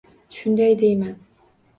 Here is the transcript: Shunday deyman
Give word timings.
Shunday 0.37 0.73
deyman 0.83 1.15